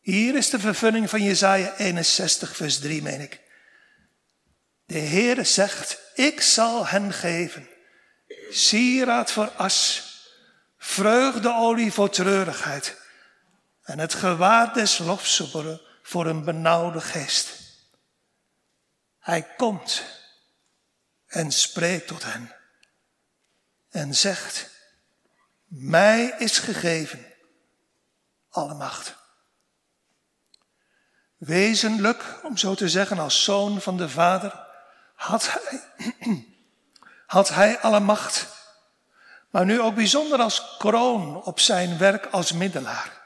[0.00, 3.40] Hier is de vervulling van Jesaja 61, vers 3, meen ik.
[4.86, 7.68] De Heere zegt, ik zal hen geven,
[8.50, 10.02] sieraad voor as,
[10.78, 12.96] vreugdeolie voor treurigheid
[13.82, 15.42] en het gewaad des lofs
[16.02, 17.48] voor een benauwde geest.
[19.18, 20.02] Hij komt
[21.26, 22.54] en spreekt tot hen
[23.90, 24.70] en zegt,
[25.68, 27.26] mij is gegeven
[28.50, 29.16] alle macht.
[31.36, 34.66] Wezenlijk, om zo te zeggen, als zoon van de Vader,
[35.14, 35.82] had hij,
[37.26, 38.46] had hij alle macht.
[39.50, 43.22] Maar nu ook bijzonder als kroon op zijn werk als middelaar.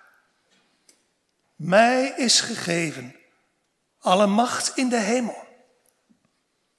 [1.57, 3.16] Mij is gegeven
[3.99, 5.49] alle macht in de hemel.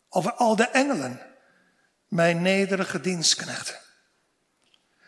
[0.10, 1.22] Over al de engelen,
[2.08, 3.83] mijn nederige dienstknechten.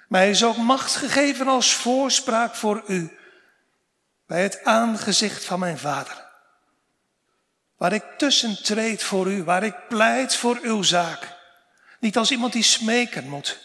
[0.08, 3.18] Mij is ook macht gegeven als voorspraak voor u
[4.26, 6.26] bij het aangezicht van mijn Vader.
[7.78, 11.36] Waar ik tussen treed voor u, waar ik pleit voor uw zaak.
[12.00, 13.60] Niet als iemand die smeken moet,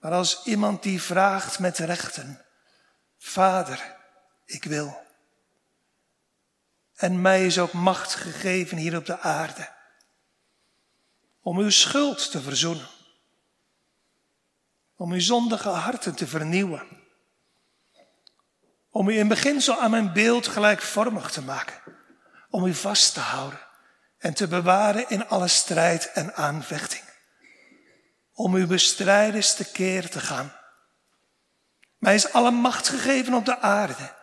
[0.00, 2.44] maar als iemand die vraagt met rechten.
[3.18, 3.96] Vader,
[4.44, 5.04] ik wil.
[6.94, 9.74] En mij is ook macht gegeven hier op de aarde
[11.46, 12.88] om uw schuld te verzoenen,
[14.96, 16.86] om uw zondige harten te vernieuwen,
[18.90, 21.80] om u in beginsel aan mijn beeld gelijkvormig te maken,
[22.50, 23.60] om u vast te houden
[24.18, 27.04] en te bewaren in alle strijd en aanvechting,
[28.32, 30.52] om uw bestrijders te keer te gaan.
[31.98, 34.14] Mij is alle macht gegeven op de aarde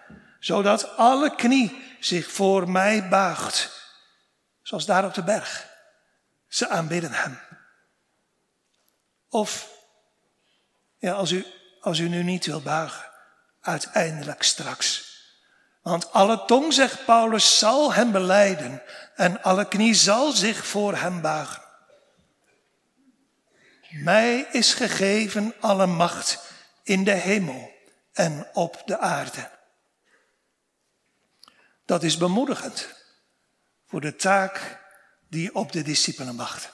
[0.44, 3.72] zodat alle knie zich voor mij buigt,
[4.62, 5.68] zoals daar op de berg.
[6.48, 7.40] Ze aanbidden hem.
[9.30, 9.73] Of,
[11.04, 11.46] ja, als u,
[11.82, 13.12] als u nu niet wil buigen,
[13.62, 15.12] uiteindelijk straks.
[15.82, 18.82] Want alle tong, zegt Paulus, zal hem beleiden
[19.16, 21.62] en alle knie zal zich voor hem buigen.
[23.90, 26.40] Mij is gegeven alle macht
[26.84, 27.72] in de hemel
[28.14, 29.50] en op de aarde.
[31.86, 32.90] Dat is bemoedigend
[33.88, 34.80] voor de taak
[35.30, 36.72] die op de discipelen wacht.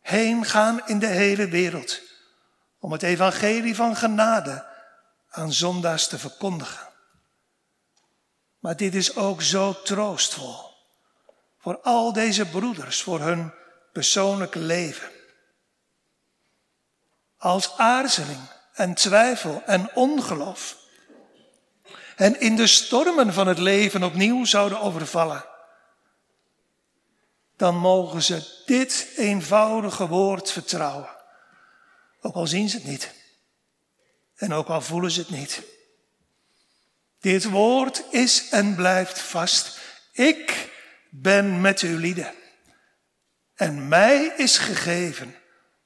[0.00, 2.06] Heen gaan in de hele wereld
[2.78, 4.66] om het evangelie van genade
[5.28, 6.88] aan zondaars te verkondigen.
[8.58, 10.68] Maar dit is ook zo troostvol
[11.58, 13.52] voor al deze broeders, voor hun
[13.92, 15.10] persoonlijke leven.
[17.36, 18.40] Als aarzeling
[18.72, 20.76] en twijfel en ongeloof
[22.16, 25.44] en in de stormen van het leven opnieuw zouden overvallen,
[27.56, 31.17] dan mogen ze dit eenvoudige woord vertrouwen.
[32.20, 33.10] Ook al zien ze het niet.
[34.34, 35.62] En ook al voelen ze het niet.
[37.20, 39.80] Dit woord is en blijft vast.
[40.12, 40.72] Ik
[41.10, 42.34] ben met uw lieden.
[43.54, 45.34] En mij is gegeven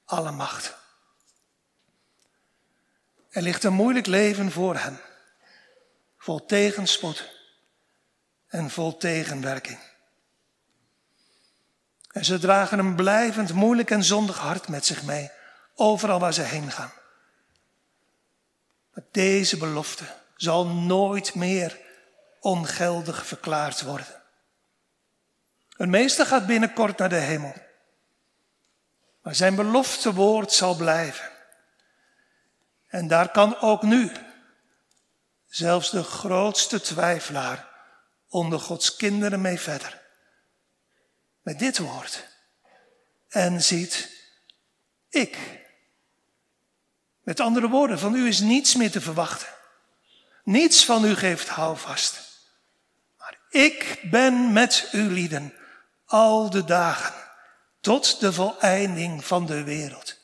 [0.04, 0.74] alle macht.
[3.30, 5.00] Er ligt een moeilijk leven voor hen
[6.22, 7.30] vol tegenspoed
[8.46, 9.78] en vol tegenwerking.
[12.12, 15.30] En ze dragen een blijvend moeilijk en zondig hart met zich mee,
[15.74, 16.92] overal waar ze heen gaan.
[18.94, 20.04] Maar deze belofte
[20.36, 21.80] zal nooit meer
[22.40, 24.22] ongeldig verklaard worden.
[25.76, 27.54] Een meester gaat binnenkort naar de hemel.
[29.22, 31.30] Maar zijn belofte woord zal blijven.
[32.86, 34.12] En daar kan ook nu
[35.46, 37.68] zelfs de grootste twijfelaar
[38.28, 40.02] onder Gods kinderen mee verder.
[41.42, 42.28] Met dit woord.
[43.28, 44.10] En ziet,
[45.08, 45.61] ik.
[47.22, 49.48] Met andere woorden, van u is niets meer te verwachten.
[50.44, 52.20] Niets van u geeft houvast.
[53.18, 55.54] Maar ik ben met u lieden
[56.06, 57.14] al de dagen
[57.80, 60.16] tot de voleinding van de wereld.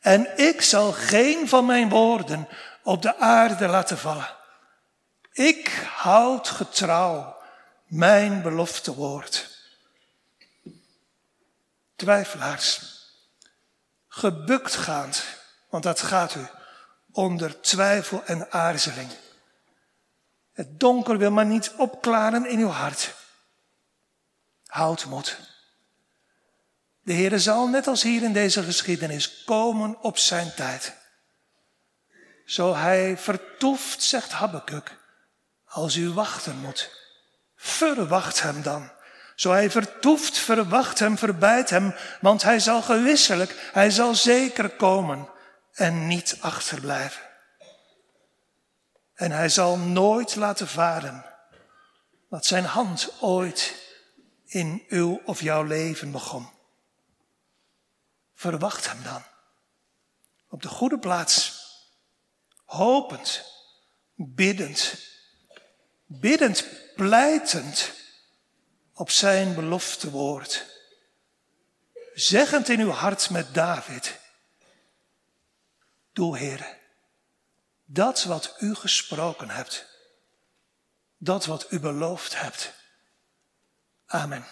[0.00, 2.48] En ik zal geen van mijn woorden
[2.82, 4.36] op de aarde laten vallen.
[5.32, 7.36] Ik houd getrouw
[7.86, 9.58] mijn belofte woord.
[11.96, 12.80] Twijfelaars,
[14.08, 15.24] gebukt gaand,
[15.72, 16.46] want dat gaat u,
[17.12, 19.10] onder twijfel en aarzeling.
[20.52, 23.14] Het donker wil maar niet opklaren in uw hart.
[24.66, 25.38] Houd moed.
[27.02, 30.94] De Heere zal, net als hier in deze geschiedenis, komen op zijn tijd.
[32.44, 34.96] Zo hij vertoeft, zegt Habakkuk,
[35.64, 36.90] als u wachten moet.
[37.56, 38.90] Verwacht hem dan.
[39.34, 45.31] Zo hij vertoeft, verwacht hem, verbijt hem, want hij zal gewisselijk, hij zal zeker komen
[45.72, 47.22] en niet achterblijven.
[49.14, 51.24] En hij zal nooit laten varen
[52.28, 53.74] wat zijn hand ooit
[54.44, 56.50] in uw of jouw leven begon.
[58.34, 59.22] Verwacht hem dan
[60.48, 61.60] op de goede plaats,
[62.64, 63.44] hopend,
[64.14, 64.94] biddend,
[66.06, 66.64] biddend,
[66.96, 67.92] pleitend
[68.94, 70.66] op zijn belofte woord.
[72.14, 74.20] Zeggend in uw hart met David,
[76.12, 76.78] doe Heer,
[77.84, 79.86] dat wat u gesproken hebt,
[81.16, 82.72] dat wat u beloofd hebt.
[84.06, 84.46] Amen.